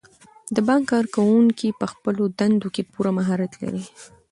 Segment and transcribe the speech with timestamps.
[0.55, 3.83] د بانک کارکوونکي په خپلو دندو کې پوره مهارت لري.